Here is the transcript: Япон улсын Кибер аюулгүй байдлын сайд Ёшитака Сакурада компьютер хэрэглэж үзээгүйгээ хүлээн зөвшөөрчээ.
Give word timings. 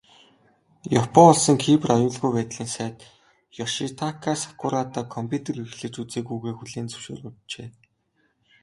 Япон 1.03 1.27
улсын 1.33 1.57
Кибер 1.63 1.89
аюулгүй 1.95 2.31
байдлын 2.35 2.69
сайд 2.75 2.97
Ёшитака 3.63 4.33
Сакурада 4.43 5.01
компьютер 5.15 5.55
хэрэглэж 5.59 5.93
үзээгүйгээ 6.01 6.53
хүлээн 6.55 6.87
зөвшөөрчээ. 6.91 7.67